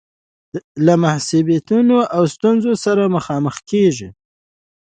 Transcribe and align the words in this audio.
له 0.85 0.93
مصیبتونو 1.03 1.97
او 2.15 2.23
ستونزو 2.35 2.71
سره 2.85 3.03
مخامخ 3.15 3.55
کيږو. 3.69 4.09